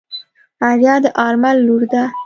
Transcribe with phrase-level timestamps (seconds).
[0.67, 2.03] آريا د آرمل لور ده.